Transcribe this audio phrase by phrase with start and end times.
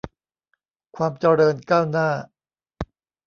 [0.95, 2.09] ความเจริญก้าวหน้า